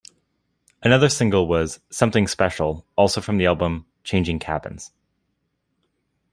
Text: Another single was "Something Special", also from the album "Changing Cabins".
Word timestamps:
Another 0.81 1.09
single 1.09 1.47
was 1.47 1.79
"Something 1.91 2.25
Special", 2.27 2.87
also 2.95 3.21
from 3.21 3.37
the 3.37 3.45
album 3.45 3.85
"Changing 4.03 4.39
Cabins". 4.39 4.91